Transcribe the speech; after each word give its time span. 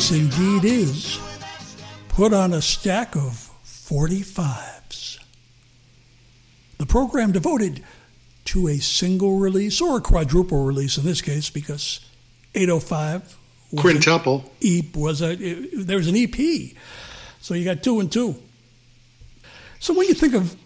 this 0.00 0.12
indeed 0.12 0.64
is 0.64 1.20
Put 2.08 2.32
on 2.32 2.54
a 2.54 2.62
Stack 2.62 3.14
of 3.16 3.50
45s. 3.66 5.18
The 6.78 6.86
program 6.86 7.32
devoted 7.32 7.84
to 8.46 8.68
a 8.68 8.78
single 8.78 9.36
release 9.38 9.78
or 9.78 9.98
a 9.98 10.00
quadruple 10.00 10.64
release 10.64 10.96
in 10.96 11.04
this 11.04 11.20
case 11.20 11.50
because 11.50 12.00
805 12.54 13.36
Quintuple. 13.76 14.50
EP 14.62 14.96
was 14.96 15.20
a 15.20 15.32
it- 15.32 15.86
there 15.86 15.98
was 15.98 16.08
an 16.08 16.16
EP. 16.16 16.74
So 17.42 17.52
you 17.52 17.66
got 17.66 17.82
two 17.82 18.00
and 18.00 18.10
two. 18.10 18.36
So 19.80 19.92
when 19.92 20.08
you 20.08 20.14
think 20.14 20.32
of 20.32 20.56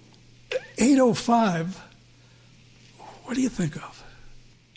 805, 0.78 1.80
what 3.24 3.34
do 3.34 3.40
you 3.40 3.48
think 3.48 3.74
of? 3.74 4.04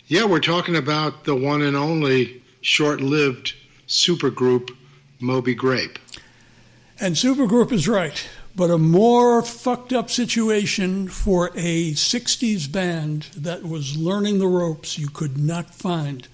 Yeah, 0.08 0.24
we're 0.24 0.40
talking 0.40 0.74
about 0.74 1.22
the 1.22 1.36
one 1.36 1.62
and 1.62 1.76
only 1.76 2.42
short-lived 2.60 3.54
supergroup 3.88 4.70
Moby 5.20 5.54
Grape. 5.54 5.98
And 7.00 7.14
Supergroup 7.14 7.72
is 7.72 7.88
right, 7.88 8.28
but 8.56 8.70
a 8.70 8.78
more 8.78 9.40
fucked 9.42 9.92
up 9.92 10.10
situation 10.10 11.08
for 11.08 11.50
a 11.54 11.92
60s 11.92 12.70
band 12.70 13.28
that 13.36 13.62
was 13.62 13.96
learning 13.96 14.38
the 14.38 14.48
ropes 14.48 14.98
you 14.98 15.08
could 15.08 15.38
not 15.38 15.74
find. 15.74 16.26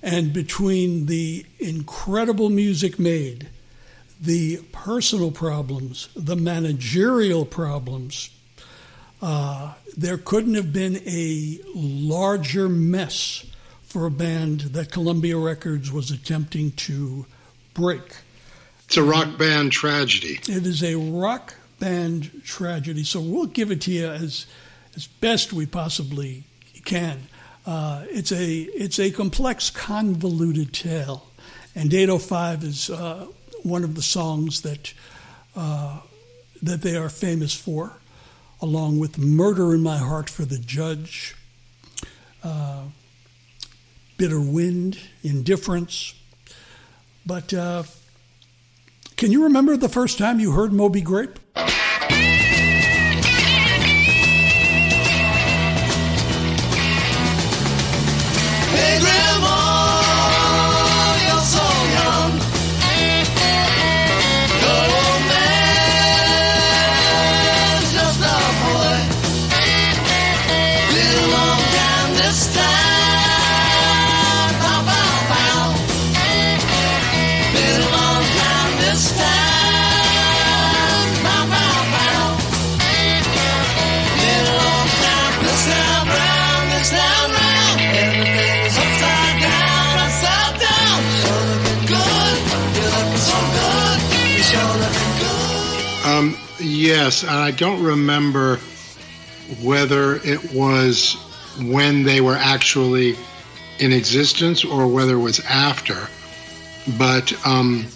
And 0.00 0.32
between 0.32 1.06
the 1.06 1.44
incredible 1.58 2.48
music 2.48 2.98
made, 2.98 3.48
the 4.20 4.58
personal 4.70 5.32
problems, 5.32 6.08
the 6.14 6.36
managerial 6.36 7.44
problems, 7.44 8.30
uh, 9.20 9.74
there 9.96 10.18
couldn't 10.18 10.54
have 10.54 10.72
been 10.72 11.02
a 11.06 11.58
larger 11.74 12.68
mess 12.68 13.44
for 13.88 14.04
a 14.04 14.10
band 14.10 14.60
that 14.60 14.92
Columbia 14.92 15.38
Records 15.38 15.90
was 15.90 16.10
attempting 16.10 16.72
to 16.72 17.24
break. 17.72 18.02
It's 18.84 18.98
a 18.98 19.02
rock 19.02 19.38
band 19.38 19.72
tragedy. 19.72 20.38
It 20.42 20.66
is 20.66 20.82
a 20.82 20.94
rock 20.94 21.54
band 21.78 22.42
tragedy, 22.44 23.02
so 23.04 23.20
we'll 23.20 23.46
give 23.46 23.70
it 23.70 23.80
to 23.82 23.90
you 23.90 24.08
as 24.08 24.46
as 24.94 25.06
best 25.06 25.52
we 25.52 25.64
possibly 25.64 26.44
can. 26.84 27.28
Uh, 27.66 28.04
it's 28.10 28.32
a 28.32 28.60
it's 28.60 28.98
a 28.98 29.10
complex, 29.10 29.70
convoluted 29.70 30.72
tale, 30.72 31.26
and 31.74 31.92
805 31.92 32.64
is 32.64 32.90
uh, 32.90 33.26
one 33.62 33.84
of 33.84 33.94
the 33.94 34.02
songs 34.02 34.62
that 34.62 34.92
uh, 35.56 36.00
that 36.62 36.82
they 36.82 36.96
are 36.96 37.08
famous 37.08 37.54
for, 37.54 37.92
along 38.60 38.98
with 38.98 39.18
"Murder 39.18 39.74
in 39.74 39.82
My 39.82 39.98
Heart" 39.98 40.28
for 40.28 40.44
the 40.44 40.58
Judge, 40.58 41.36
uh, 42.42 42.84
"Bitter 44.18 44.40
Wind," 44.40 44.98
"Indifference," 45.22 46.12
but. 47.24 47.54
Uh, 47.54 47.84
can 49.16 49.32
you 49.32 49.42
remember 49.42 49.76
the 49.76 49.88
first 49.88 50.16
time 50.16 50.38
you 50.38 50.52
heard 50.52 50.72
Moby 50.72 51.00
Grape? 51.00 51.40
Yes, 97.08 97.22
and 97.22 97.30
I 97.30 97.50
don't 97.52 97.82
remember 97.82 98.56
whether 99.62 100.16
it 100.16 100.52
was 100.52 101.14
when 101.58 102.02
they 102.02 102.20
were 102.20 102.36
actually 102.36 103.16
in 103.78 103.92
existence 103.92 104.62
or 104.62 104.86
whether 104.86 105.14
it 105.14 105.20
was 105.20 105.40
after. 105.40 106.06
But 106.98 107.32
um, 107.46 107.86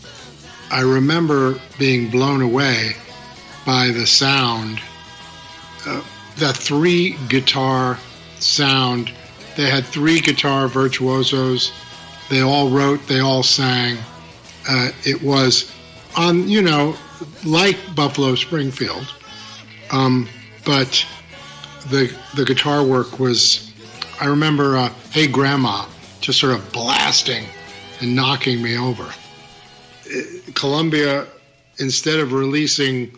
I 0.71 0.81
remember 0.81 1.61
being 1.79 2.11
blown 2.11 2.41
away 2.41 2.93
by 3.67 3.89
the 3.89 4.07
sound, 4.07 4.81
uh, 5.87 6.03
the 6.37 6.55
three 6.55 7.15
guitar 7.29 7.99
sound. 8.39 9.13
They 9.59 9.69
had 9.69 9.85
three 9.85 10.21
guitar 10.21 10.69
virtuosos. 10.69 11.71
They 12.31 12.41
all 12.41 12.71
wrote, 12.71 13.07
they 13.09 13.21
all 13.21 13.43
sang. 13.43 13.99
Uh, 14.67 14.89
it 15.05 15.23
was 15.23 15.71
on, 16.17 16.49
you 16.49 16.63
know, 16.63 16.97
like 17.45 17.77
Buffalo 17.95 18.35
Springfield, 18.35 19.13
um, 19.91 20.29
but 20.65 21.05
the 21.91 22.15
the 22.35 22.45
guitar 22.45 22.85
work 22.85 23.19
was. 23.19 23.69
I 24.21 24.27
remember, 24.27 24.77
uh, 24.77 24.93
"Hey 25.11 25.27
Grandma," 25.27 25.87
just 26.21 26.39
sort 26.39 26.55
of 26.55 26.73
blasting 26.73 27.45
and 28.01 28.15
knocking 28.15 28.63
me 28.63 28.77
over. 28.77 29.05
Uh, 29.05 30.21
Columbia, 30.55 31.27
instead 31.79 32.21
of 32.21 32.33
releasing 32.33 33.13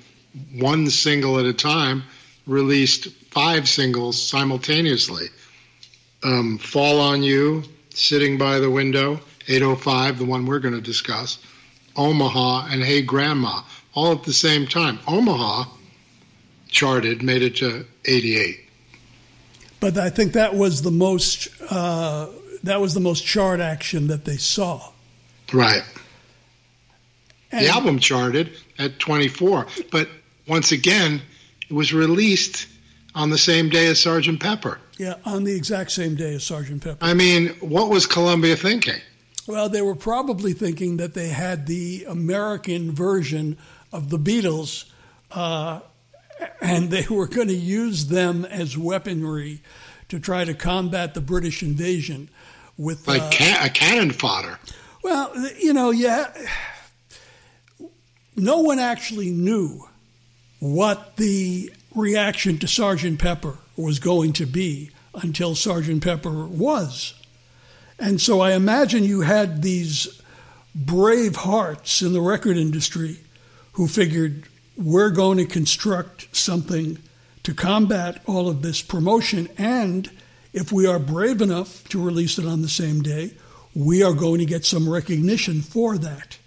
one 0.55 0.89
single 0.91 1.39
at 1.39 1.47
a 1.47 1.53
time, 1.53 2.03
released 2.47 3.09
five 3.31 3.69
singles 3.69 4.21
simultaneously. 4.21 5.29
Um, 6.23 6.59
"Fall 6.59 7.01
on 7.01 7.23
You," 7.23 7.65
"Sitting 7.95 8.39
by 8.39 8.59
the 8.61 8.71
Window," 8.71 9.21
"805," 9.49 10.19
the 10.19 10.25
one 10.25 10.47
we're 10.47 10.59
going 10.59 10.75
to 10.75 10.81
discuss, 10.81 11.39
"Omaha," 11.97 12.69
and 12.71 12.83
"Hey 12.83 13.03
Grandma," 13.03 13.63
all 13.95 14.13
at 14.13 14.25
the 14.25 14.33
same 14.33 14.67
time. 14.67 14.99
Omaha 15.07 15.65
charted, 16.69 17.23
made 17.23 17.43
it 17.43 17.57
to 17.57 17.87
88. 18.05 18.61
But 19.81 19.97
I 19.99 20.11
think 20.11 20.33
that 20.33 20.55
was 20.55 20.83
the 20.83 20.91
most 20.91 21.49
uh, 21.71 22.29
that 22.63 22.81
was 22.81 22.95
the 22.95 23.01
most 23.01 23.25
chart 23.25 23.61
action 23.61 24.07
that 24.09 24.25
they 24.25 24.37
saw. 24.37 24.91
Right. 25.53 25.83
And 27.53 27.65
The 27.67 27.69
album 27.71 27.99
charted 28.01 28.57
at 28.79 28.99
24, 28.99 29.67
but 29.93 30.09
once 30.49 30.73
again, 30.73 31.23
it 31.69 31.73
was 31.73 31.93
released 31.93 32.67
on 33.15 33.31
the 33.31 33.39
same 33.39 33.69
day 33.69 33.87
as 33.87 34.01
Sergeant 34.01 34.41
Pepper. 34.41 34.81
yeah, 34.99 35.15
on 35.25 35.45
the 35.45 35.55
exact 35.55 35.93
same 35.93 36.17
day 36.17 36.35
as 36.35 36.43
Sergeant 36.45 36.83
Pepper. 36.83 36.99
I 37.01 37.15
mean, 37.15 37.49
what 37.61 37.91
was 37.91 38.07
Columbia 38.07 38.57
thinking? 38.57 39.01
Well, 39.47 39.69
they 39.69 39.83
were 39.83 39.95
probably 39.95 40.53
thinking 40.55 40.97
that 40.97 41.15
they 41.15 41.29
had 41.29 41.67
the 41.67 42.07
American 42.09 42.93
version 42.93 43.59
of 43.93 44.09
the 44.11 44.19
Beatles, 44.19 44.87
uh, 45.31 45.81
and 46.61 46.91
they 46.91 47.07
were 47.11 47.27
going 47.27 47.49
to 47.49 47.55
use 47.55 48.07
them 48.07 48.45
as 48.45 48.79
weaponry 48.79 49.61
to 50.09 50.19
try 50.19 50.45
to 50.45 50.55
combat 50.55 51.15
the 51.15 51.21
British 51.21 51.63
invasion. 51.63 52.31
With 52.77 53.07
Like 53.07 53.23
uh, 53.23 53.31
ca- 53.31 53.65
a 53.67 53.69
cannon 53.69 54.11
fodder. 54.11 54.59
Well, 55.03 55.33
you 55.61 55.73
know, 55.73 55.91
yeah. 55.91 56.33
No 58.35 58.61
one 58.61 58.79
actually 58.81 59.31
knew 59.31 59.87
what 60.59 61.17
the 61.17 61.71
reaction 61.95 62.59
to 62.59 62.67
Sergeant 62.67 63.21
Pepper 63.21 63.59
was 63.77 63.99
going 63.99 64.33
to 64.35 64.47
be 64.47 64.91
until 65.15 65.55
Sergeant 65.55 66.03
Pepper 66.03 66.47
was. 66.47 67.15
And 67.99 68.21
so 68.21 68.41
I 68.41 68.53
imagine 68.53 69.05
you 69.05 69.21
had 69.21 69.63
these 69.63 70.21
brave 70.75 71.37
hearts 71.37 72.03
in 72.03 72.13
the 72.13 72.21
record 72.21 72.57
industry 72.57 73.19
who 73.73 73.87
figured 73.87 74.45
we're 74.77 75.11
going 75.11 75.39
to 75.39 75.47
construct 75.47 76.35
something 76.35 76.99
to 77.45 77.55
combat 77.55 78.21
all 78.27 78.49
of 78.49 78.63
this 78.63 78.83
promotion. 78.83 79.49
And 79.57 80.11
if 80.53 80.73
we 80.73 80.87
are 80.87 80.99
brave 80.99 81.41
enough 81.41 81.87
to 81.91 82.03
release 82.03 82.39
it 82.39 82.47
on 82.47 82.63
the 82.63 82.69
same 82.69 83.03
day, 83.03 83.33
we 83.75 84.03
are 84.03 84.15
going 84.15 84.39
to 84.39 84.47
get 84.47 84.65
some 84.65 84.89
recognition 84.89 85.61
for 85.61 85.99
that. 85.99 86.39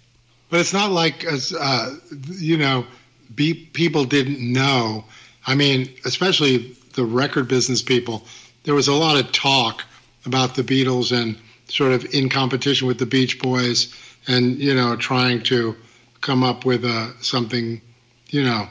But 0.50 0.60
it's 0.60 0.72
not 0.72 0.90
like, 0.90 1.24
as 1.24 1.52
uh, 1.52 1.96
you 2.30 2.56
know, 2.56 2.86
be, 3.34 3.54
people 3.54 4.04
didn't 4.04 4.40
know. 4.40 5.04
I 5.46 5.54
mean, 5.54 5.88
especially 6.04 6.76
the 6.94 7.04
record 7.04 7.48
business 7.48 7.82
people, 7.82 8.26
there 8.64 8.74
was 8.74 8.88
a 8.88 8.94
lot 8.94 9.22
of 9.22 9.30
talk 9.32 9.84
about 10.28 10.54
the 10.54 10.62
Beatles 10.62 11.10
and 11.10 11.36
sort 11.68 11.92
of 11.92 12.04
in 12.14 12.28
competition 12.28 12.86
with 12.86 12.98
the 12.98 13.06
Beach 13.06 13.40
Boys 13.40 13.92
and, 14.26 14.58
you 14.58 14.74
know, 14.74 14.94
trying 14.96 15.42
to 15.44 15.74
come 16.20 16.44
up 16.44 16.64
with 16.64 16.84
uh, 16.84 17.08
something, 17.20 17.80
you 18.28 18.44
know, 18.44 18.68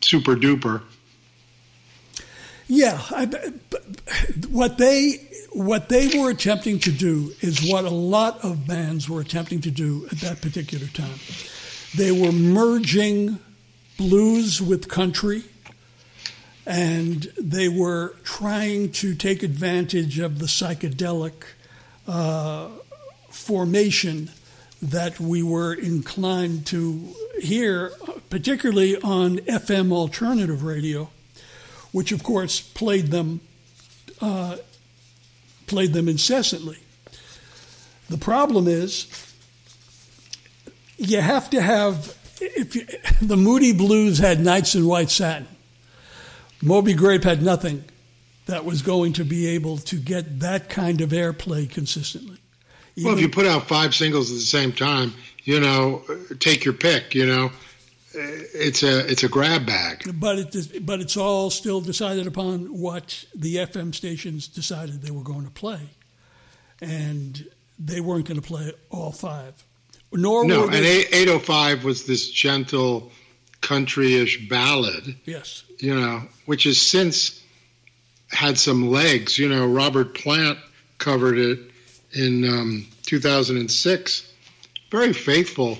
super 0.00 0.36
duper. 0.36 0.82
Yeah, 2.68 3.00
I, 3.10 3.24
what 4.50 4.76
they 4.76 5.26
what 5.52 5.88
they 5.88 6.18
were 6.18 6.30
attempting 6.30 6.78
to 6.80 6.92
do 6.92 7.32
is 7.40 7.66
what 7.66 7.84
a 7.84 7.90
lot 7.90 8.44
of 8.44 8.66
bands 8.66 9.08
were 9.08 9.22
attempting 9.22 9.62
to 9.62 9.70
do 9.70 10.06
at 10.12 10.18
that 10.18 10.42
particular 10.42 10.86
time. 10.88 11.18
They 11.96 12.12
were 12.12 12.32
merging 12.32 13.38
blues 13.96 14.60
with 14.60 14.88
country, 14.88 15.44
and 16.68 17.32
they 17.40 17.66
were 17.66 18.14
trying 18.24 18.92
to 18.92 19.14
take 19.14 19.42
advantage 19.42 20.18
of 20.18 20.38
the 20.38 20.44
psychedelic 20.44 21.32
uh, 22.06 22.68
formation 23.30 24.30
that 24.82 25.18
we 25.18 25.42
were 25.42 25.72
inclined 25.72 26.66
to 26.66 27.08
hear, 27.40 27.92
particularly 28.28 29.00
on 29.00 29.38
FM 29.38 29.90
alternative 29.90 30.62
radio, 30.62 31.08
which 31.90 32.12
of 32.12 32.22
course 32.22 32.60
played 32.60 33.06
them 33.06 33.40
uh, 34.20 34.58
played 35.66 35.94
them 35.94 36.06
incessantly. 36.06 36.78
The 38.10 38.18
problem 38.18 38.68
is 38.68 39.06
you 40.98 41.22
have 41.22 41.48
to 41.50 41.62
have 41.62 42.14
if 42.42 42.76
you, 42.76 42.86
the 43.22 43.38
Moody 43.38 43.72
Blues 43.72 44.18
had 44.18 44.38
Nights 44.40 44.74
in 44.74 44.86
White 44.86 45.10
Satin. 45.10 45.48
Moby 46.62 46.94
Grape 46.94 47.24
had 47.24 47.42
nothing 47.42 47.84
that 48.46 48.64
was 48.64 48.82
going 48.82 49.12
to 49.14 49.24
be 49.24 49.46
able 49.46 49.78
to 49.78 49.96
get 49.96 50.40
that 50.40 50.68
kind 50.68 51.00
of 51.00 51.10
airplay 51.10 51.70
consistently. 51.70 52.38
Well, 53.04 53.14
if 53.14 53.20
you 53.20 53.28
put 53.28 53.46
out 53.46 53.68
five 53.68 53.94
singles 53.94 54.30
at 54.30 54.34
the 54.34 54.40
same 54.40 54.72
time, 54.72 55.12
you 55.44 55.60
know, 55.60 56.02
take 56.40 56.64
your 56.64 56.74
pick. 56.74 57.14
You 57.14 57.26
know, 57.26 57.50
it's 58.12 58.82
a 58.82 59.08
it's 59.08 59.22
a 59.22 59.28
grab 59.28 59.66
bag. 59.66 60.02
But 60.18 60.38
it 60.38 60.84
but 60.84 61.00
it's 61.00 61.16
all 61.16 61.50
still 61.50 61.80
decided 61.80 62.26
upon 62.26 62.78
what 62.78 63.24
the 63.34 63.56
FM 63.56 63.94
stations 63.94 64.48
decided 64.48 65.02
they 65.02 65.12
were 65.12 65.22
going 65.22 65.44
to 65.44 65.50
play, 65.50 65.80
and 66.80 67.46
they 67.78 68.00
weren't 68.00 68.26
going 68.26 68.40
to 68.40 68.46
play 68.46 68.72
all 68.90 69.12
five. 69.12 69.64
Nor 70.10 70.46
no, 70.46 70.62
were 70.62 70.72
and 70.72 70.84
805 70.84 71.84
was 71.84 72.06
this 72.06 72.30
gentle 72.30 73.12
country-ish 73.60 74.48
ballad. 74.48 75.16
yes, 75.24 75.64
you 75.78 75.94
know, 75.94 76.22
which 76.46 76.64
has 76.64 76.80
since 76.80 77.42
had 78.30 78.58
some 78.58 78.90
legs. 78.90 79.38
You 79.38 79.48
know, 79.48 79.66
Robert 79.66 80.14
Plant 80.14 80.58
covered 80.98 81.38
it 81.38 81.58
in 82.12 82.44
um, 82.48 82.86
2006. 83.02 84.32
Very 84.90 85.12
faithful 85.12 85.78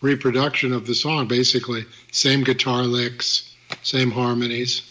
reproduction 0.00 0.72
of 0.72 0.86
the 0.86 0.94
song, 0.94 1.28
basically. 1.28 1.84
Same 2.10 2.44
guitar 2.44 2.82
licks, 2.82 3.54
same 3.82 4.10
harmonies. 4.10 4.82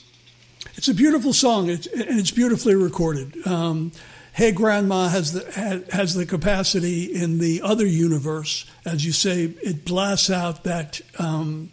It's 0.75 0.87
a 0.87 0.93
beautiful 0.93 1.33
song, 1.33 1.69
it's, 1.69 1.87
and 1.87 2.19
it's 2.19 2.31
beautifully 2.31 2.75
recorded. 2.75 3.45
Um, 3.45 3.91
hey, 4.33 4.51
Grandma 4.51 5.09
has 5.09 5.33
the 5.33 5.51
ha- 5.51 5.95
has 5.95 6.13
the 6.13 6.25
capacity 6.25 7.03
in 7.03 7.39
the 7.39 7.61
other 7.61 7.85
universe, 7.85 8.65
as 8.85 9.05
you 9.05 9.11
say, 9.11 9.53
it 9.61 9.85
blasts 9.85 10.29
out 10.29 10.63
that 10.63 11.01
um, 11.19 11.71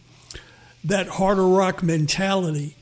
that 0.85 1.09
harder 1.09 1.47
rock 1.47 1.83
mentality 1.83 2.77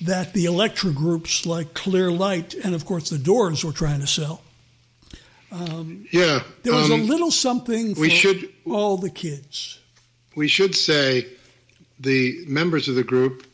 that 0.00 0.32
the 0.32 0.44
electro 0.44 0.92
groups 0.92 1.46
like 1.46 1.74
Clear 1.74 2.10
Light 2.10 2.54
and 2.54 2.74
of 2.74 2.84
course 2.84 3.10
the 3.10 3.18
Doors 3.18 3.64
were 3.64 3.72
trying 3.72 4.00
to 4.00 4.06
sell. 4.06 4.42
Yeah. 6.12 6.42
There 6.62 6.74
was 6.74 6.90
um, 6.90 7.00
a 7.00 7.04
little 7.04 7.30
something 7.30 7.94
for 7.94 8.00
we 8.00 8.10
should- 8.10 8.52
all 8.66 8.96
the 8.96 9.10
kids. 9.10 9.78
we 10.34 10.48
should 10.48 10.74
say 10.74 11.26
the 11.98 12.44
members 12.46 12.88
of 12.88 12.94
the 12.94 13.04
group, 13.04 13.46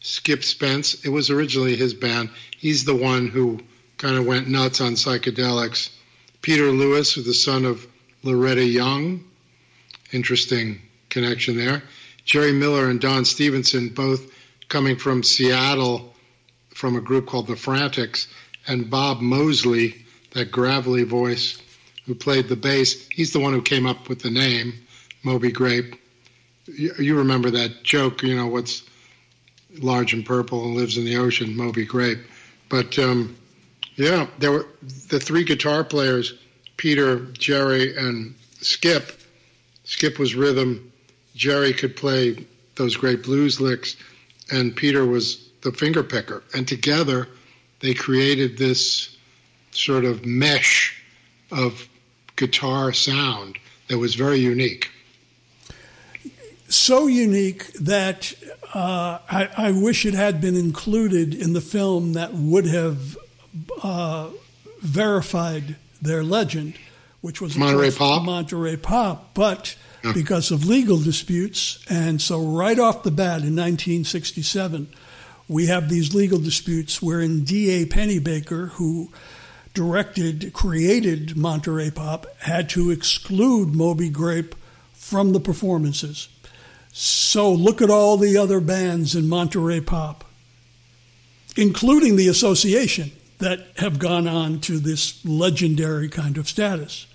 Skip 0.00 0.44
Spence, 0.44 1.04
it 1.04 1.08
was 1.08 1.30
originally 1.30 1.74
his 1.74 1.94
band. 1.94 2.30
He's 2.56 2.84
the 2.84 2.94
one 2.94 3.26
who 3.26 3.58
kind 3.96 4.16
of 4.16 4.24
went 4.26 4.46
nuts 4.48 4.80
on 4.80 4.92
psychedelics. 4.92 5.90
Peter 6.42 6.70
Lewis, 6.70 7.12
who's 7.12 7.26
the 7.26 7.34
son 7.34 7.64
of 7.64 7.86
Loretta 8.22 8.64
Young, 8.64 9.24
interesting 10.12 10.80
connection 11.10 11.56
there. 11.56 11.82
Jerry 12.28 12.52
Miller 12.52 12.88
and 12.88 13.00
Don 13.00 13.24
Stevenson, 13.24 13.88
both 13.88 14.32
coming 14.68 14.96
from 14.96 15.22
Seattle 15.24 16.14
from 16.74 16.94
a 16.94 17.00
group 17.00 17.26
called 17.26 17.48
the 17.48 17.56
Frantics, 17.56 18.28
and 18.68 18.88
Bob 18.88 19.20
Mosley, 19.20 20.04
that 20.32 20.52
gravelly 20.52 21.02
voice 21.02 21.60
who 22.06 22.14
played 22.14 22.48
the 22.48 22.54
bass. 22.54 23.08
He's 23.08 23.32
the 23.32 23.40
one 23.40 23.52
who 23.52 23.62
came 23.62 23.86
up 23.86 24.08
with 24.08 24.20
the 24.20 24.30
name, 24.30 24.74
Moby 25.24 25.50
Grape 25.50 25.96
you 26.68 26.94
you 26.98 27.16
remember 27.16 27.50
that 27.50 27.82
joke, 27.82 28.22
you 28.22 28.36
know, 28.36 28.46
what's 28.46 28.82
large 29.78 30.12
and 30.12 30.24
purple 30.24 30.64
and 30.64 30.74
lives 30.74 30.96
in 30.96 31.04
the 31.04 31.16
ocean, 31.16 31.56
Moby 31.56 31.84
Grape. 31.84 32.18
But 32.68 32.98
um, 32.98 33.36
yeah, 33.96 34.26
there 34.38 34.52
were 34.52 34.66
the 35.08 35.20
three 35.20 35.44
guitar 35.44 35.84
players, 35.84 36.34
Peter, 36.76 37.20
Jerry, 37.32 37.96
and 37.96 38.34
Skip. 38.60 39.12
Skip 39.84 40.18
was 40.18 40.34
rhythm. 40.34 40.92
Jerry 41.38 41.72
could 41.72 41.94
play 41.96 42.44
those 42.74 42.96
great 42.96 43.22
blues 43.22 43.60
licks, 43.60 43.96
and 44.50 44.74
Peter 44.74 45.06
was 45.06 45.48
the 45.62 45.70
finger 45.70 46.02
picker. 46.02 46.42
And 46.52 46.66
together, 46.66 47.28
they 47.80 47.94
created 47.94 48.58
this 48.58 49.16
sort 49.70 50.04
of 50.04 50.26
mesh 50.26 51.00
of 51.52 51.88
guitar 52.34 52.92
sound 52.92 53.56
that 53.86 53.98
was 53.98 54.16
very 54.16 54.38
unique. 54.38 54.90
so 56.68 57.06
unique 57.06 57.72
that 57.74 58.34
uh, 58.74 59.18
I, 59.30 59.48
I 59.56 59.70
wish 59.70 60.04
it 60.04 60.14
had 60.14 60.40
been 60.40 60.56
included 60.56 61.34
in 61.34 61.52
the 61.52 61.60
film 61.60 62.14
that 62.14 62.34
would 62.34 62.66
have 62.66 63.16
uh, 63.82 64.30
verified 64.80 65.76
their 66.02 66.22
legend, 66.24 66.74
which 67.20 67.40
was 67.40 67.56
Monterey 67.56 67.90
Pop? 67.90 68.22
Monterey 68.24 68.76
Pop. 68.76 69.34
But 69.34 69.76
because 70.14 70.50
of 70.50 70.66
legal 70.66 70.98
disputes, 70.98 71.84
and 71.88 72.20
so 72.22 72.40
right 72.40 72.78
off 72.78 73.02
the 73.02 73.10
bat 73.10 73.42
in 73.42 73.56
1967, 73.56 74.88
we 75.48 75.66
have 75.66 75.88
these 75.88 76.14
legal 76.14 76.38
disputes 76.38 77.02
wherein 77.02 77.42
D.A. 77.44 77.86
Pennebaker, 77.86 78.70
who 78.70 79.10
directed, 79.74 80.52
created 80.52 81.36
Monterey 81.36 81.90
Pop, 81.90 82.26
had 82.40 82.68
to 82.70 82.90
exclude 82.90 83.74
Moby 83.74 84.10
Grape 84.10 84.54
from 84.92 85.32
the 85.32 85.40
performances. 85.40 86.28
So 86.92 87.52
look 87.52 87.80
at 87.80 87.90
all 87.90 88.16
the 88.16 88.36
other 88.36 88.60
bands 88.60 89.14
in 89.14 89.28
Monterey 89.28 89.80
Pop, 89.80 90.24
including 91.56 92.16
the 92.16 92.28
association 92.28 93.12
that 93.38 93.66
have 93.76 93.98
gone 93.98 94.26
on 94.26 94.60
to 94.60 94.78
this 94.78 95.24
legendary 95.24 96.08
kind 96.08 96.36
of 96.36 96.48
status. 96.48 97.06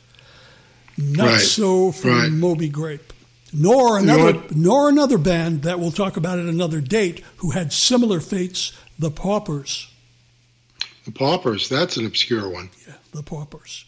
Not 0.98 1.27
Right, 1.27 1.42
so 1.42 1.92
for 1.92 2.10
right. 2.10 2.32
Moby 2.32 2.70
Grape, 2.70 3.13
nor 3.51 4.00
You 4.00 4.06
know 4.06 4.27
another, 4.27 4.44
nor 4.56 4.89
another 4.89 5.18
band 5.18 5.63
that 5.63 5.80
we'll 5.80 5.92
talk 5.92 6.18
about 6.18 6.39
at 6.39 6.46
another 6.46 6.82
date 6.82 7.24
who 7.38 7.51
had 7.51 7.74
similar 7.74 8.20
fates, 8.20 8.74
the 8.98 9.10
Paupers. 9.10 9.89
The 11.06 11.12
Paupers, 11.12 11.68
that's 11.68 11.98
an 11.98 12.06
obscure 12.06 12.48
one. 12.48 12.70
Yeah, 12.88 12.94
the 13.12 13.24
Paupers. 13.24 13.86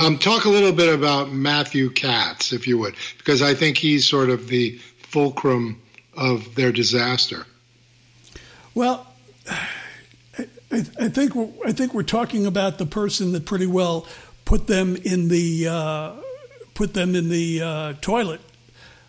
Um, 0.00 0.18
talk 0.18 0.44
a 0.44 0.48
little 0.48 0.72
bit 0.72 0.92
about 0.92 1.32
Matthew 1.32 1.90
Katz, 1.90 2.52
if 2.52 2.66
you 2.66 2.78
would, 2.78 2.94
because 3.18 3.42
I 3.42 3.54
think 3.54 3.76
he's 3.76 4.08
sort 4.08 4.30
of 4.30 4.48
the 4.48 4.78
fulcrum 4.98 5.80
of 6.16 6.54
their 6.54 6.72
disaster. 6.72 7.46
Well, 8.74 9.06
I, 10.78 11.06
I 11.06 11.08
think 11.08 11.34
we're, 11.34 11.48
I 11.66 11.72
think 11.72 11.94
we're 11.94 12.02
talking 12.02 12.46
about 12.46 12.78
the 12.78 12.86
person 12.86 13.32
that 13.32 13.44
pretty 13.44 13.66
well 13.66 14.06
put 14.44 14.66
them 14.66 14.96
in 14.96 15.28
the 15.28 15.68
uh, 15.68 16.12
put 16.74 16.94
them 16.94 17.14
in 17.14 17.28
the 17.28 17.60
uh, 17.62 17.92
toilet. 18.00 18.40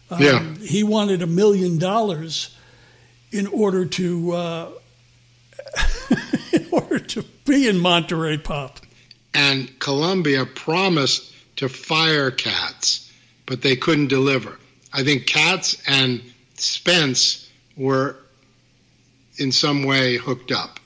Um, 0.10 0.22
Yeah. 0.22 0.56
he 0.56 0.84
wanted 0.84 1.22
a 1.22 1.28
million 1.28 1.78
dollars 1.78 2.56
in 3.32 3.48
order 3.48 3.86
to 3.86 4.32
uh, 4.32 4.70
in 6.54 6.68
order 6.72 7.00
to 7.00 7.24
be 7.46 7.68
in 7.68 7.80
Monterey 7.80 8.38
Pop. 8.38 8.80
And 9.34 9.78
Columbia 9.80 10.46
promised 10.46 11.34
to 11.58 11.70
fire 11.70 12.32
Katz, 12.32 13.12
but 13.46 13.62
they 13.62 13.76
couldn't 13.76 14.08
deliver. 14.08 14.58
I 14.92 15.04
think 15.04 15.28
Katz 15.28 15.78
and 15.88 16.22
Spence 16.56 17.48
were 17.78 18.16
in 19.38 19.52
some 19.52 19.84
way 19.84 20.18
hooked 20.18 20.52
up. 20.52 20.79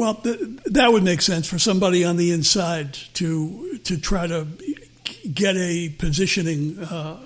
Well, 0.00 0.14
th- 0.14 0.40
that 0.64 0.90
would 0.90 1.02
make 1.02 1.20
sense 1.20 1.46
for 1.46 1.58
somebody 1.58 2.06
on 2.06 2.16
the 2.16 2.32
inside 2.32 2.94
to 3.12 3.78
to 3.84 4.00
try 4.00 4.26
to 4.26 4.46
get 5.34 5.56
a 5.56 5.90
positioning 5.90 6.78
uh, 6.78 7.18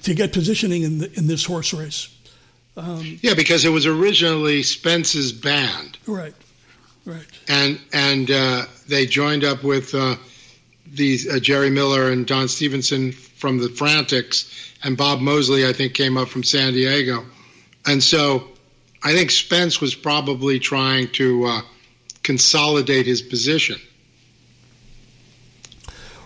to 0.00 0.14
get 0.14 0.32
positioning 0.32 0.82
in 0.82 0.98
the, 1.00 1.12
in 1.18 1.26
this 1.26 1.44
horse 1.44 1.74
race. 1.74 2.08
Yeah, 2.74 3.34
because 3.34 3.66
it 3.66 3.68
was 3.68 3.84
originally 3.84 4.62
Spence's 4.62 5.30
band. 5.30 5.98
Right, 6.06 6.32
right. 7.04 7.26
and 7.48 7.78
and 7.92 8.30
uh, 8.30 8.64
they 8.88 9.04
joined 9.04 9.44
up 9.44 9.62
with 9.62 9.94
uh, 9.94 10.16
these 10.90 11.28
uh, 11.28 11.38
Jerry 11.38 11.68
Miller 11.68 12.10
and 12.10 12.26
Don 12.26 12.48
Stevenson 12.48 13.12
from 13.12 13.58
the 13.58 13.68
Frantics, 13.68 14.50
and 14.82 14.96
Bob 14.96 15.20
Mosley, 15.20 15.68
I 15.68 15.74
think, 15.74 15.92
came 15.92 16.16
up 16.16 16.28
from 16.28 16.44
San 16.44 16.72
Diego, 16.72 17.26
and 17.84 18.02
so 18.02 18.49
I 19.02 19.12
think 19.12 19.30
Spence 19.30 19.80
was 19.80 19.94
probably 19.94 20.58
trying 20.58 21.08
to 21.12 21.44
uh, 21.46 21.60
consolidate 22.22 23.06
his 23.06 23.22
position. 23.22 23.80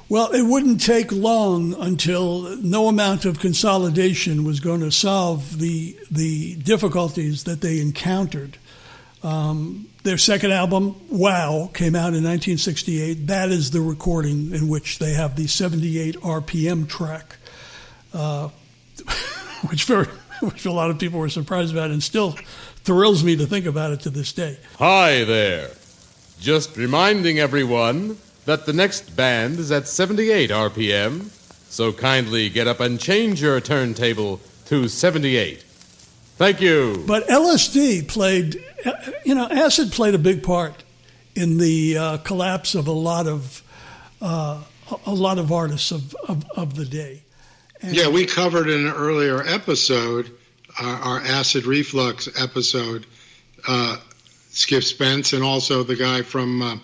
Well, 0.09 0.31
it 0.33 0.43
wouldn't 0.43 0.83
take 0.83 1.11
long 1.12 1.75
until 1.75 2.57
no 2.59 2.88
amount 2.88 3.25
of 3.25 3.38
consolidation 3.38 4.45
was 4.45 4.61
going 4.61 4.81
to 4.81 4.93
solve 4.93 5.59
the 5.59 5.97
the 6.11 6.57
difficulties 6.57 7.45
that 7.45 7.62
they 7.62 7.81
encountered. 7.81 8.59
Um, 9.23 9.88
their 10.02 10.19
second 10.19 10.52
album, 10.52 10.97
Wow, 11.09 11.71
came 11.73 11.97
out 11.97 12.12
in 12.12 12.23
1968. 12.23 13.26
That 13.26 13.50
is 13.50 13.71
the 13.71 13.81
recording 13.81 14.54
in 14.54 14.69
which 14.69 14.99
they 14.99 15.14
have 15.14 15.37
the 15.37 15.47
78 15.47 16.16
RPM 16.16 16.87
track, 16.87 17.37
uh, 18.12 18.50
which 19.71 19.85
very 19.85 20.07
which 20.41 20.67
a 20.67 20.73
lot 20.73 20.91
of 20.91 20.99
people 20.99 21.19
were 21.19 21.29
surprised 21.29 21.73
about, 21.73 21.91
and 21.91 22.03
still 22.03 22.33
thrills 22.85 23.25
me 23.25 23.37
to 23.37 23.47
think 23.47 23.67
about 23.67 23.93
it 23.93 24.00
to 24.00 24.11
this 24.11 24.33
day. 24.33 24.59
Hi 24.79 25.25
there. 25.25 25.71
Just 26.41 26.76
reminding 26.76 27.38
everyone 27.38 28.19
that 28.45 28.67
the 28.67 28.73
next 28.73 29.17
band 29.17 29.59
is 29.59 29.73
at 29.73 29.88
78 29.88 30.50
RPM, 30.50 31.31
so 31.71 31.93
kindly 31.93 32.49
get 32.50 32.67
up 32.67 32.81
and 32.81 33.00
change 33.00 33.41
your 33.41 33.61
turntable 33.61 34.41
to 34.67 34.88
78. 34.88 35.62
Thank 36.37 36.61
you. 36.61 37.05
But 37.07 37.26
LSD 37.29 38.09
played, 38.09 38.62
you 39.25 39.35
know, 39.35 39.49
acid 39.49 39.93
played 39.93 40.14
a 40.14 40.19
big 40.19 40.43
part 40.43 40.83
in 41.35 41.59
the 41.59 41.97
uh, 41.97 42.17
collapse 42.19 42.75
of 42.75 42.87
a 42.87 42.93
lot 42.93 43.26
of 43.26 43.62
uh, 44.21 44.62
a 45.07 45.14
lot 45.14 45.38
of 45.38 45.53
artists 45.53 45.91
of, 45.91 46.14
of, 46.29 46.45
of 46.57 46.75
the 46.75 46.85
day. 46.85 47.23
And 47.85 47.95
Yeah, 47.95 48.09
we 48.09 48.25
covered 48.26 48.69
in 48.69 48.87
an 48.87 48.93
earlier 48.93 49.43
episode, 49.47 50.31
our, 50.81 50.95
our 50.97 51.21
acid 51.21 51.67
reflux 51.67 52.29
episode, 52.41 53.07
uh, 53.69 53.99
Skip 54.50 54.83
Spence, 54.83 55.33
and 55.33 55.43
also 55.43 55.83
the 55.83 55.97
guy 55.97 56.23
from 56.23 56.62
uh, 56.62 56.76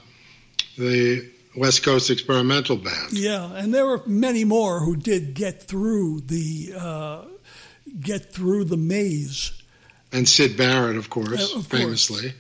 the 0.76 1.26
West 1.56 1.82
Coast 1.82 2.10
Experimental 2.10 2.76
Band. 2.76 3.12
Yeah, 3.12 3.50
and 3.54 3.72
there 3.72 3.86
were 3.86 4.02
many 4.06 4.44
more 4.44 4.80
who 4.80 4.94
did 4.96 5.34
get 5.34 5.62
through 5.62 6.20
the 6.26 6.74
uh, 6.78 7.22
get 8.00 8.32
through 8.32 8.64
the 8.64 8.76
maze. 8.76 9.52
And 10.12 10.28
Syd 10.28 10.56
Barrett, 10.56 10.96
of 10.96 11.08
course, 11.10 11.54
Uh, 11.54 11.58
of 11.58 11.68
course. 11.68 11.80
famously. 11.82 12.32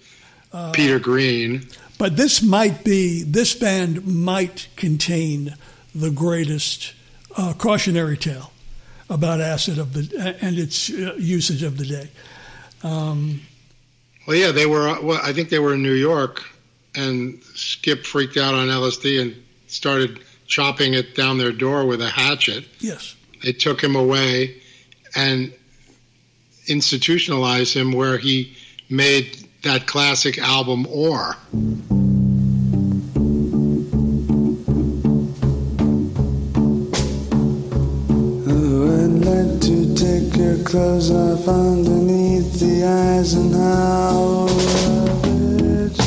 Peter 0.72 0.98
Green. 0.98 1.66
But 1.96 2.16
this 2.16 2.42
might 2.42 2.82
be 2.82 3.22
this 3.22 3.54
band 3.54 4.04
might 4.06 4.68
contain 4.76 5.54
the 5.94 6.10
greatest 6.10 6.92
uh, 7.36 7.52
cautionary 7.56 8.16
tale 8.16 8.49
about 9.10 9.40
acid 9.40 9.78
of 9.78 9.92
the 9.92 10.36
and 10.40 10.56
its 10.58 10.88
uh, 10.90 11.14
usage 11.18 11.62
of 11.62 11.76
the 11.76 11.84
day. 11.84 12.08
Um, 12.82 13.42
Well, 14.26 14.36
yeah, 14.36 14.52
they 14.52 14.66
were. 14.66 14.88
uh, 14.88 15.02
Well, 15.02 15.20
I 15.22 15.32
think 15.32 15.48
they 15.50 15.58
were 15.58 15.74
in 15.74 15.82
New 15.82 15.92
York, 15.94 16.42
and 16.94 17.42
Skip 17.54 18.06
freaked 18.06 18.36
out 18.38 18.54
on 18.54 18.68
LSD 18.68 19.20
and 19.20 19.34
started 19.66 20.20
chopping 20.46 20.94
it 20.94 21.14
down 21.14 21.36
their 21.38 21.52
door 21.52 21.84
with 21.86 22.00
a 22.00 22.08
hatchet. 22.10 22.64
yes, 22.80 23.14
They 23.42 23.52
took 23.52 23.82
him 23.82 23.94
away 23.96 24.56
and 25.14 25.52
institutionalized 26.68 27.74
him, 27.74 27.92
where 27.92 28.16
he 28.18 28.56
made 28.88 29.46
that 29.62 29.86
classic 29.86 30.38
album 30.38 30.86
"Or." 30.88 31.36
Clothes 40.70 41.10
off 41.10 41.48
underneath 41.48 42.60
the 42.60 42.84
eyes 42.84 43.34
Eisenhower 43.34 44.46
bridge. 45.20 45.98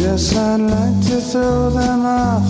Yes, 0.00 0.36
I'd 0.36 0.60
like 0.60 1.06
to 1.08 1.20
throw 1.20 1.70
them 1.70 2.06
off 2.06 2.46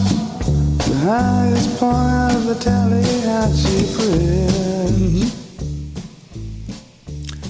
the 0.86 0.96
highest 1.00 1.78
point 1.78 2.36
of 2.36 2.44
the 2.44 2.56
Tallahatchie 2.60 3.86
Bridge. 3.96 5.32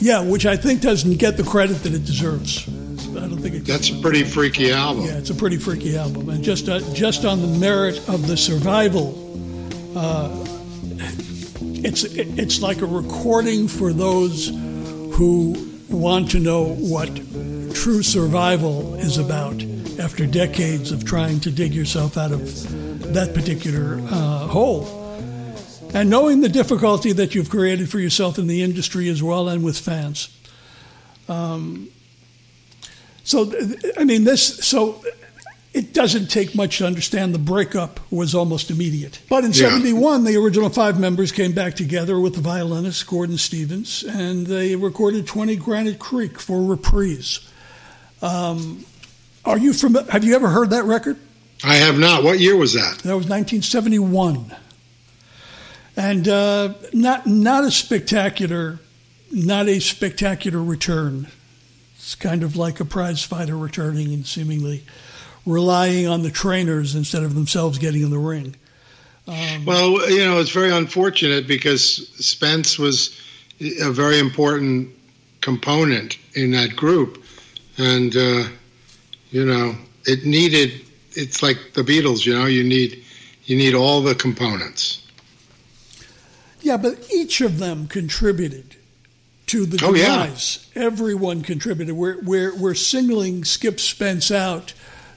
yeah, 0.00 0.22
which 0.22 0.46
I 0.46 0.56
think 0.56 0.82
doesn't 0.82 1.18
get 1.18 1.36
the 1.36 1.42
credit 1.42 1.82
that 1.82 1.94
it 1.94 2.04
deserves. 2.04 2.68
I 2.68 3.26
don't 3.26 3.38
think 3.38 3.56
it. 3.56 3.64
That's 3.64 3.90
a 3.90 4.00
pretty 4.00 4.22
freaky 4.22 4.70
album. 4.70 5.04
Yeah, 5.04 5.18
it's 5.18 5.30
a 5.30 5.34
pretty 5.34 5.56
freaky 5.56 5.96
album, 5.96 6.28
and 6.28 6.44
just 6.44 6.68
uh, 6.68 6.78
just 6.92 7.24
on 7.24 7.42
the 7.42 7.58
merit 7.58 7.98
of 8.08 8.28
the 8.28 8.36
survival, 8.36 9.21
uh, 9.96 10.46
it's 11.84 12.04
it's 12.04 12.60
like 12.60 12.80
a 12.80 12.86
recording 12.86 13.68
for 13.68 13.92
those 13.92 14.48
who 14.48 15.54
want 15.88 16.30
to 16.30 16.38
know 16.38 16.74
what 16.74 17.08
true 17.74 18.02
survival 18.02 18.94
is 18.94 19.18
about 19.18 19.62
after 19.98 20.26
decades 20.26 20.92
of 20.92 21.04
trying 21.04 21.40
to 21.40 21.50
dig 21.50 21.74
yourself 21.74 22.16
out 22.16 22.32
of 22.32 22.42
that 23.12 23.34
particular 23.34 24.00
uh, 24.10 24.46
hole. 24.46 24.86
And 25.94 26.08
knowing 26.08 26.40
the 26.40 26.48
difficulty 26.48 27.12
that 27.12 27.34
you've 27.34 27.50
created 27.50 27.90
for 27.90 27.98
yourself 27.98 28.38
in 28.38 28.46
the 28.46 28.62
industry 28.62 29.08
as 29.10 29.22
well 29.22 29.48
and 29.48 29.62
with 29.62 29.78
fans. 29.78 30.30
So, 33.24 33.52
I 33.96 34.04
mean, 34.04 34.24
this, 34.24 34.58
so 34.66 35.02
it 35.74 35.94
doesn't 35.94 36.26
take 36.26 36.54
much 36.54 36.78
to 36.78 36.86
understand 36.86 37.34
the 37.34 37.38
breakup 37.38 37.98
was 38.10 38.34
almost 38.34 38.70
immediate. 38.70 39.20
But 39.28 39.44
in 39.44 39.52
Yeah. 39.52 39.70
71, 39.70 40.24
the 40.24 40.36
original 40.36 40.68
five 40.68 40.98
members 41.00 41.32
came 41.32 41.52
back 41.52 41.74
together 41.76 42.20
with 42.20 42.34
the 42.34 42.40
violinist 42.42 43.06
Gordon 43.06 43.38
Stevens, 43.38 44.02
and 44.02 44.46
they 44.46 44.76
recorded 44.76 45.26
20 45.26 45.56
Granite 45.56 45.98
Creek 45.98 46.38
for 46.38 46.62
reprise. 46.62 47.40
Um, 48.20 48.84
are 49.44 49.58
you 49.58 49.72
from, 49.72 49.94
have 49.94 50.24
you 50.24 50.34
ever 50.34 50.48
heard 50.48 50.70
that 50.70 50.84
record? 50.84 51.16
I 51.64 51.76
have 51.76 51.98
not. 51.98 52.22
What 52.22 52.38
year 52.38 52.56
was 52.56 52.74
that? 52.74 52.98
That 52.98 53.16
was 53.16 53.26
1971. 53.28 54.54
And 55.96 56.26
uh, 56.28 56.74
not, 56.92 57.26
not 57.26 57.64
a 57.64 57.70
spectacular, 57.70 58.80
not 59.30 59.68
a 59.68 59.78
spectacular 59.80 60.62
return. 60.62 61.28
It's 61.96 62.14
kind 62.14 62.42
of 62.42 62.56
like 62.56 62.80
a 62.80 62.84
prize 62.84 63.22
fighter 63.22 63.56
returning 63.56 64.12
and 64.12 64.26
seemingly 64.26 64.84
relying 65.46 66.06
on 66.06 66.22
the 66.22 66.30
trainers 66.30 66.94
instead 66.94 67.22
of 67.22 67.34
themselves 67.34 67.78
getting 67.78 68.02
in 68.02 68.10
the 68.10 68.18
ring. 68.18 68.56
Well, 69.26 70.10
you 70.10 70.24
know, 70.24 70.40
it's 70.40 70.50
very 70.50 70.72
unfortunate 70.72 71.46
because 71.46 72.08
Spence 72.24 72.78
was 72.78 73.20
a 73.60 73.90
very 73.90 74.18
important 74.18 74.90
component 75.40 76.18
in 76.34 76.50
that 76.52 76.74
group, 76.74 77.22
and 77.78 78.14
uh, 78.16 78.44
you 79.30 79.44
know, 79.44 79.76
it 80.04 80.24
needed. 80.24 80.84
It's 81.12 81.42
like 81.42 81.58
the 81.74 81.82
Beatles. 81.82 82.26
You 82.26 82.36
know, 82.36 82.46
you 82.46 82.64
need 82.64 83.04
you 83.44 83.56
need 83.56 83.74
all 83.74 84.02
the 84.02 84.14
components. 84.14 85.06
Yeah, 86.60 86.76
but 86.76 87.08
each 87.12 87.40
of 87.40 87.58
them 87.58 87.88
contributed 87.88 88.76
to 89.46 89.66
the 89.66 89.84
Oh, 89.84 89.94
yeah. 89.94 90.30
Everyone 90.74 91.42
contributed. 91.42 91.96
We're, 91.96 92.20
we're, 92.22 92.56
we're 92.56 92.74
singling 92.74 93.44
Skip 93.44 93.80
Spence 93.80 94.30
out 94.30 94.72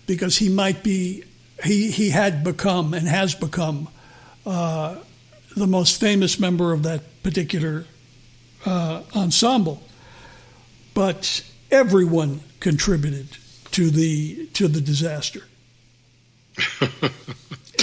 because 0.07 0.37
he 0.37 0.49
might 0.49 0.83
be, 0.83 1.23
he, 1.63 1.91
he 1.91 2.09
had 2.09 2.43
become 2.43 2.93
and 2.93 3.07
has 3.07 3.35
become 3.35 3.89
uh, 4.45 4.95
the 5.55 5.67
most 5.67 5.99
famous 5.99 6.39
member 6.39 6.73
of 6.73 6.83
that 6.83 7.01
particular 7.23 7.85
uh, 8.65 9.03
ensemble. 9.15 9.81
But 10.93 11.43
everyone 11.71 12.41
contributed 12.59 13.27
to 13.71 13.89
the 13.89 14.47
to 14.53 14.67
the 14.67 14.81
disaster. 14.81 15.41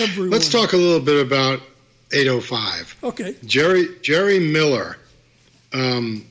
Everyone. 0.01 0.31
Let's 0.31 0.51
talk 0.51 0.73
a 0.73 0.77
little 0.77 1.01
bit 1.01 1.25
about 1.25 1.61
805. 2.13 2.97
Okay. 3.05 3.37
Jerry 3.45 3.89
Jerry 4.01 4.39
Miller. 4.39 4.97
Um, 5.75 6.25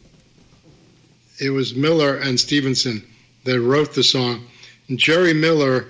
it 1.40 1.50
was 1.50 1.76
Miller 1.76 2.18
and 2.18 2.40
Stevenson 2.40 3.04
that 3.44 3.60
wrote 3.60 3.94
the 3.94 4.04
song. 4.04 4.46
And 4.88 4.98
Jerry 4.98 5.34
Miller, 5.34 5.86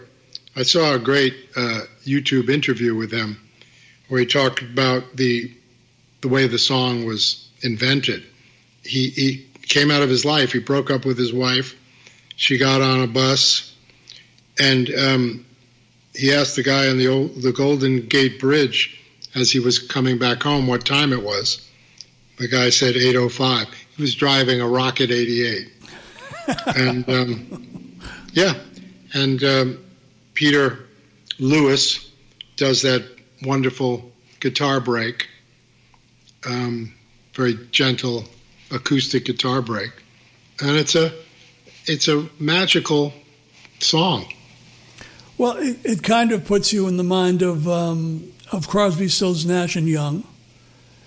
I 0.56 0.64
saw 0.64 0.94
a 0.94 1.00
great 1.00 1.34
uh, 1.56 1.82
YouTube 2.06 2.50
interview 2.50 2.96
with 2.96 3.12
him 3.12 3.38
where 4.08 4.20
he 4.20 4.26
talked 4.26 4.62
about 4.62 5.16
the 5.16 5.52
the 6.22 6.28
way 6.28 6.46
the 6.46 6.60
song 6.60 7.06
was 7.06 7.50
invented. 7.62 8.24
He 8.84 9.10
he 9.10 9.48
came 9.64 9.90
out 9.90 10.02
of 10.02 10.10
his 10.10 10.26
life. 10.26 10.52
He 10.52 10.60
broke 10.60 10.92
up 10.92 11.06
with 11.06 11.18
his 11.18 11.34
wife. 11.34 11.76
She 12.36 12.58
got 12.58 12.82
on 12.82 13.02
a 13.02 13.08
bus, 13.08 13.76
and 14.60 14.94
um, 14.96 15.46
he 16.14 16.34
asked 16.34 16.56
the 16.56 16.64
guy 16.64 16.88
on 16.90 16.98
the 16.98 17.08
old, 17.08 17.42
the 17.42 17.52
Golden 17.52 18.06
Gate 18.08 18.40
Bridge 18.40 19.00
as 19.36 19.50
he 19.52 19.60
was 19.60 19.80
coming 19.80 20.18
back 20.18 20.44
home 20.44 20.68
what 20.68 20.86
time 20.86 21.14
it 21.14 21.24
was. 21.24 21.68
The 22.38 22.48
guy 22.48 22.70
said 22.70 22.96
8:05. 22.96 23.68
He 23.96 24.02
was 24.02 24.16
driving 24.16 24.62
a 24.62 24.68
Rocket 24.68 25.12
88, 25.12 25.72
and 26.76 27.10
um, 27.10 28.00
yeah, 28.34 28.56
and 29.14 29.44
um, 29.44 29.84
Peter 30.34 30.80
Lewis 31.40 32.12
does 32.56 32.82
that 32.84 33.04
wonderful 33.44 34.12
guitar 34.40 34.80
break. 34.80 35.28
Um, 36.46 36.94
very 37.34 37.58
gentle 37.72 38.26
acoustic 38.72 39.26
guitar 39.26 39.62
break, 39.62 39.92
and 40.62 40.76
it's 40.76 40.96
a 40.96 41.14
it's 41.86 42.08
a 42.08 42.28
magical 42.40 43.14
song. 43.80 44.26
Well, 45.38 45.58
it, 45.58 45.78
it 45.84 46.04
kind 46.04 46.32
of 46.32 46.46
puts 46.46 46.74
you 46.74 46.88
in 46.88 46.98
the 46.98 47.04
mind 47.04 47.42
of 47.42 47.68
um, 47.68 48.32
of 48.52 48.68
Crosby, 48.68 49.08
Stills, 49.08 49.46
Nash 49.46 49.76
and 49.76 49.88
Young. 49.88 50.24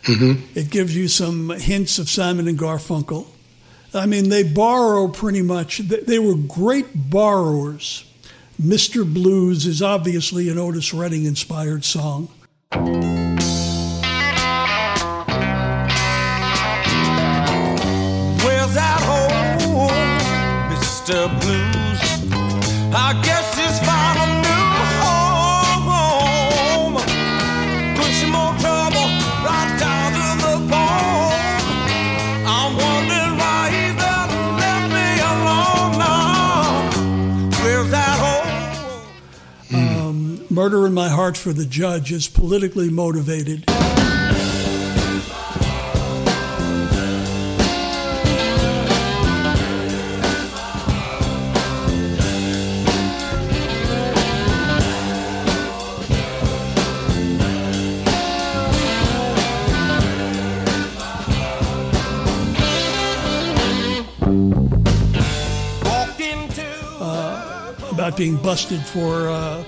Mm-hmm. 0.04 0.58
It 0.58 0.70
gives 0.70 0.96
you 0.96 1.08
some 1.08 1.50
hints 1.50 1.98
of 1.98 2.08
Simon 2.08 2.46
and 2.46 2.58
Garfunkel. 2.58 3.26
I 3.94 4.06
mean, 4.06 4.28
they 4.28 4.42
borrow 4.42 5.08
pretty 5.08 5.42
much. 5.42 5.78
They 5.78 6.18
were 6.18 6.34
great 6.34 7.10
borrowers. 7.10 8.04
Mr. 8.60 9.04
Blues 9.12 9.66
is 9.66 9.82
obviously 9.82 10.48
an 10.48 10.58
Otis 10.58 10.92
Redding 10.92 11.24
inspired 11.24 11.84
song. 11.84 12.28
Where's 12.70 12.94
that 18.74 19.00
Mr. 20.70 21.28
Blues? 21.40 22.00
I 22.94 23.20
guess 23.22 23.56
he's 23.56 23.78
found 23.86 24.43
Murder 40.64 40.86
in 40.86 40.94
My 40.94 41.10
Heart 41.10 41.36
for 41.36 41.52
the 41.52 41.66
Judge 41.66 42.10
is 42.10 42.26
politically 42.26 42.88
motivated. 42.88 43.64
About 67.92 68.16
being 68.16 68.36
busted 68.38 68.80
for 68.80 69.28
uh, 69.28 69.62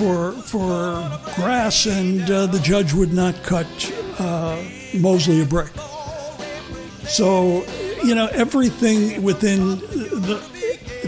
for 0.00 0.32
for 0.32 1.20
grass, 1.34 1.84
and 1.84 2.22
uh, 2.30 2.46
the 2.46 2.58
judge 2.60 2.94
would 2.94 3.12
not 3.12 3.34
cut 3.42 3.68
uh, 4.18 4.56
Mosley 4.94 5.42
a 5.42 5.44
break. 5.44 5.68
So, 7.06 7.66
you 8.02 8.14
know, 8.14 8.28
everything 8.32 9.22
within 9.22 9.76
the 10.26 10.42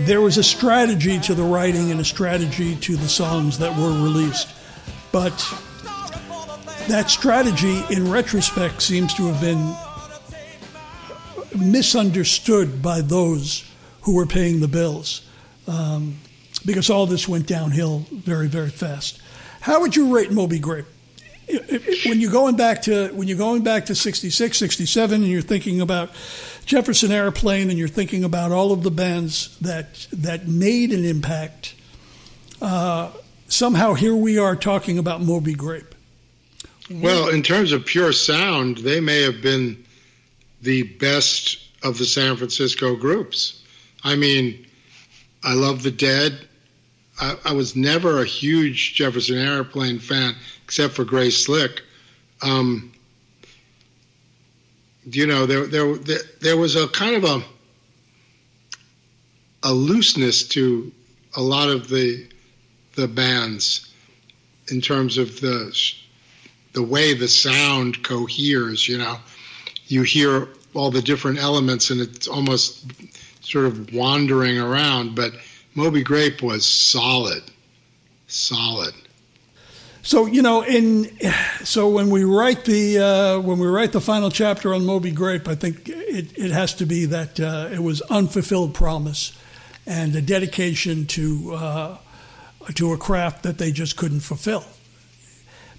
there 0.06 0.20
was 0.20 0.36
a 0.36 0.42
strategy 0.42 1.18
to 1.20 1.34
the 1.34 1.42
writing 1.42 1.90
and 1.90 2.00
a 2.00 2.04
strategy 2.04 2.76
to 2.76 2.96
the 2.96 3.08
songs 3.08 3.58
that 3.58 3.74
were 3.78 3.92
released, 3.92 4.48
but 5.10 5.36
that 6.88 7.08
strategy, 7.08 7.82
in 7.88 8.10
retrospect, 8.10 8.82
seems 8.82 9.14
to 9.14 9.32
have 9.32 9.40
been 9.40 9.74
misunderstood 11.58 12.82
by 12.82 13.00
those 13.00 13.64
who 14.02 14.14
were 14.16 14.26
paying 14.26 14.60
the 14.60 14.68
bills 14.68 15.22
um, 15.66 16.18
because 16.64 16.90
all 16.90 17.06
this 17.06 17.28
went 17.28 17.46
downhill 17.46 18.06
very, 18.12 18.48
very 18.48 18.70
fast. 18.70 19.20
How 19.60 19.80
would 19.80 19.94
you 19.94 20.14
rate 20.14 20.30
Moby 20.32 20.58
Grape? 20.58 20.86
When 22.06 22.20
you're 22.20 22.32
going 22.32 22.56
back 22.56 22.82
to 22.82 23.08
when 23.08 23.28
you're 23.28 23.36
going 23.36 23.62
back 23.62 23.86
to 23.86 23.94
66, 23.94 24.56
67, 24.56 25.22
and 25.22 25.30
you're 25.30 25.42
thinking 25.42 25.80
about 25.80 26.10
Jefferson 26.64 27.12
Airplane, 27.12 27.68
and 27.68 27.78
you're 27.78 27.88
thinking 27.88 28.24
about 28.24 28.52
all 28.52 28.72
of 28.72 28.82
the 28.84 28.90
bands 28.90 29.58
that 29.58 30.06
that 30.12 30.48
made 30.48 30.92
an 30.92 31.04
impact. 31.04 31.74
Uh, 32.60 33.10
somehow, 33.48 33.94
here 33.94 34.14
we 34.14 34.38
are 34.38 34.56
talking 34.56 34.98
about 34.98 35.20
Moby 35.20 35.54
Grape. 35.54 35.94
Well, 36.90 37.28
in 37.28 37.42
terms 37.42 37.72
of 37.72 37.84
pure 37.84 38.12
sound, 38.12 38.78
they 38.78 39.00
may 39.00 39.22
have 39.22 39.42
been 39.42 39.84
the 40.62 40.84
best 40.84 41.58
of 41.82 41.98
the 41.98 42.04
San 42.04 42.36
Francisco 42.36 42.96
groups. 42.96 43.62
I 44.04 44.16
mean, 44.16 44.66
I 45.42 45.54
love 45.54 45.82
the 45.82 45.90
Dead. 45.90 46.48
I, 47.22 47.36
I 47.44 47.52
was 47.52 47.76
never 47.76 48.20
a 48.20 48.24
huge 48.24 48.94
Jefferson 48.94 49.38
Airplane 49.38 50.00
fan, 50.00 50.34
except 50.64 50.92
for 50.94 51.04
Grace 51.04 51.44
Slick. 51.44 51.82
Um, 52.42 52.92
you 55.04 55.28
know, 55.28 55.46
there, 55.46 55.66
there, 55.66 55.94
there, 55.98 56.18
there 56.40 56.56
was 56.56 56.74
a 56.74 56.88
kind 56.88 57.14
of 57.14 57.24
a 57.24 57.42
a 59.64 59.72
looseness 59.72 60.48
to 60.48 60.90
a 61.36 61.40
lot 61.40 61.68
of 61.68 61.88
the 61.88 62.26
the 62.96 63.06
bands 63.06 63.92
in 64.72 64.80
terms 64.80 65.16
of 65.16 65.40
the 65.40 65.72
the 66.72 66.82
way 66.82 67.14
the 67.14 67.28
sound 67.28 68.02
coheres, 68.02 68.88
you 68.88 68.98
know. 68.98 69.16
You 69.86 70.02
hear 70.02 70.48
all 70.74 70.90
the 70.90 71.02
different 71.02 71.38
elements 71.38 71.90
and 71.90 72.00
it's 72.00 72.26
almost 72.26 72.90
sort 73.42 73.66
of 73.66 73.94
wandering 73.94 74.58
around, 74.58 75.14
but 75.14 75.34
Moby 75.74 76.02
Grape 76.02 76.42
was 76.42 76.66
solid. 76.66 77.42
Solid. 78.26 78.94
So 80.02 80.26
you 80.26 80.42
know, 80.42 80.62
in 80.62 81.16
so 81.64 81.88
when 81.88 82.10
we 82.10 82.24
write 82.24 82.64
the 82.64 82.98
uh, 82.98 83.40
when 83.40 83.58
we 83.58 83.68
write 83.68 83.92
the 83.92 84.00
final 84.00 84.30
chapter 84.30 84.74
on 84.74 84.84
Moby 84.84 85.12
Grape, 85.12 85.46
I 85.46 85.54
think 85.54 85.88
it, 85.88 86.36
it 86.36 86.50
has 86.50 86.74
to 86.74 86.86
be 86.86 87.04
that 87.06 87.38
uh, 87.38 87.68
it 87.72 87.80
was 87.80 88.00
unfulfilled 88.02 88.74
promise 88.74 89.38
and 89.86 90.14
a 90.14 90.22
dedication 90.22 91.06
to 91.06 91.54
uh, 91.54 91.98
to 92.74 92.92
a 92.92 92.98
craft 92.98 93.44
that 93.44 93.58
they 93.58 93.70
just 93.70 93.96
couldn't 93.96 94.20
fulfill. 94.20 94.64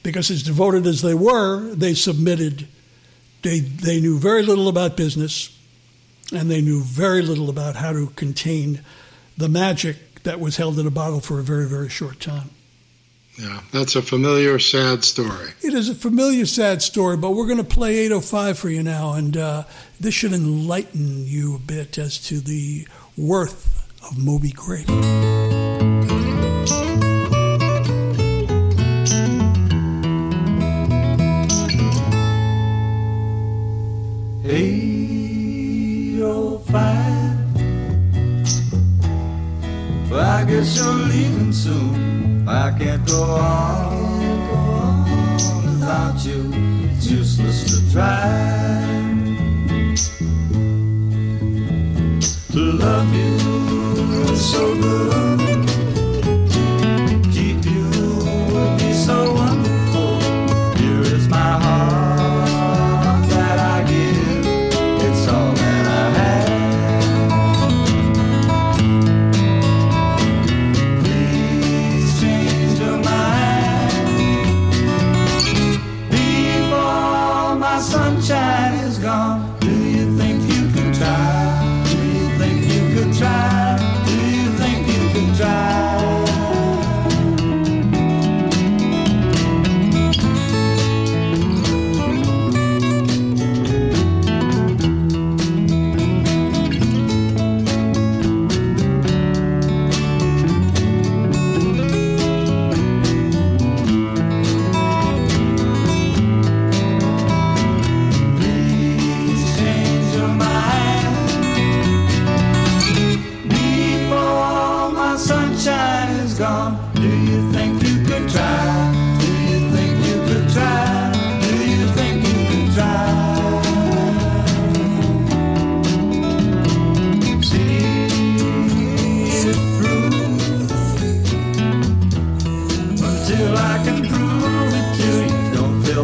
Because 0.03 0.31
as 0.31 0.43
devoted 0.43 0.85
as 0.85 1.01
they 1.01 1.13
were, 1.13 1.73
they 1.75 1.93
submitted. 1.93 2.67
They 3.41 3.59
they 3.59 3.99
knew 3.99 4.17
very 4.17 4.43
little 4.43 4.69
about 4.69 4.95
business, 4.95 5.57
and 6.31 6.49
they 6.49 6.61
knew 6.61 6.81
very 6.81 7.21
little 7.21 7.49
about 7.49 7.75
how 7.75 7.91
to 7.91 8.07
contain 8.15 8.81
the 9.37 9.49
magic 9.49 10.23
that 10.23 10.39
was 10.39 10.57
held 10.57 10.79
in 10.79 10.87
a 10.87 10.91
bottle 10.91 11.19
for 11.19 11.39
a 11.39 11.43
very 11.43 11.67
very 11.67 11.89
short 11.89 12.19
time. 12.19 12.49
Yeah, 13.37 13.61
that's 13.71 13.95
a 13.95 14.01
familiar, 14.03 14.59
sad 14.59 15.03
story. 15.03 15.53
It 15.63 15.73
is 15.73 15.89
a 15.89 15.95
familiar, 15.95 16.45
sad 16.45 16.83
story, 16.83 17.17
but 17.17 17.31
we're 17.31 17.47
going 17.47 17.57
to 17.57 17.63
play 17.63 17.97
805 17.99 18.59
for 18.59 18.69
you 18.69 18.83
now, 18.83 19.13
and 19.13 19.35
uh, 19.35 19.63
this 19.99 20.13
should 20.13 20.33
enlighten 20.33 21.25
you 21.25 21.55
a 21.55 21.59
bit 21.59 21.97
as 21.97 22.19
to 22.27 22.39
the 22.39 22.87
worth 23.17 23.89
of 24.03 24.19
Moby 24.19 24.51
Grape. 24.51 25.52
Love 52.83 53.15
you 53.15 53.22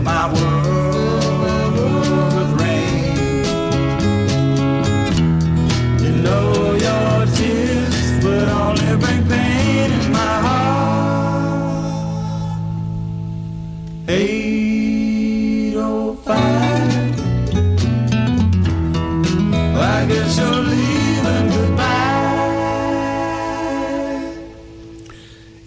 my 0.10 0.26
world 0.34 1.74
with 2.36 2.52
rain. 2.62 3.43
You 6.04 6.12
know 6.26 6.45
your 6.88 7.15
tears 7.38 7.98
would 8.24 8.50
only 8.63 8.91
bring 9.04 9.22
pain 9.28 9.89
in 10.00 10.06
my 10.12 10.36
heart. 10.45 11.93
Eight 14.08 15.76
oh 15.76 16.15
five. 16.26 17.19
I 19.76 20.06
guess 20.10 20.32
you're 20.39 20.63
leaving 20.74 21.48
goodbye. 21.56 21.98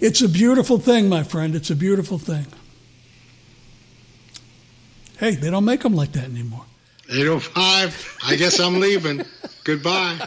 It's 0.01 0.21
a 0.21 0.27
beautiful 0.27 0.79
thing, 0.79 1.07
my 1.07 1.23
friend. 1.23 1.55
It's 1.55 1.69
a 1.69 1.75
beautiful 1.75 2.19
thing. 2.19 2.45
Hey, 5.23 5.35
they 5.35 5.49
don't 5.49 5.63
make 5.63 5.79
them 5.79 5.95
like 5.95 6.11
that 6.11 6.25
anymore. 6.25 6.65
805. 7.09 8.17
I 8.25 8.35
guess 8.35 8.59
I'm 8.59 8.81
leaving. 8.81 9.23
Goodbye. 9.63 10.19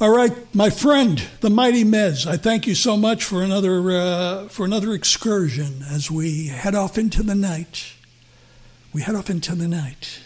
All 0.00 0.10
right, 0.10 0.32
my 0.52 0.68
friend, 0.68 1.22
the 1.42 1.48
mighty 1.48 1.84
Mez. 1.84 2.26
I 2.26 2.36
thank 2.36 2.66
you 2.66 2.74
so 2.74 2.96
much 2.96 3.22
for 3.22 3.44
another 3.44 3.88
uh, 3.92 4.48
for 4.48 4.64
another 4.64 4.94
excursion 4.94 5.84
as 5.88 6.10
we 6.10 6.48
head 6.48 6.74
off 6.74 6.98
into 6.98 7.22
the 7.22 7.36
night. 7.36 7.92
We 8.92 9.02
head 9.02 9.14
off 9.14 9.30
into 9.30 9.54
the 9.54 9.68
night. 9.68 10.18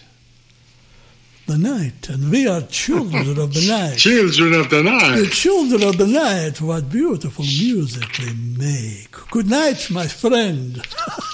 The 1.44 1.58
night, 1.58 2.08
and 2.08 2.30
we 2.30 2.48
are 2.48 2.62
children 2.62 3.38
of 3.38 3.52
the 3.52 3.66
night. 3.68 3.96
Children 3.98 4.54
of 4.54 4.70
the 4.70 4.82
night. 4.82 5.16
The 5.16 5.26
children 5.26 5.82
of 5.82 5.98
the 5.98 6.06
night, 6.06 6.58
what 6.62 6.88
beautiful 6.88 7.44
music 7.44 8.10
they 8.16 8.32
make. 8.32 9.12
Good 9.30 9.50
night, 9.50 9.90
my 9.90 10.06
friend. 10.06 10.82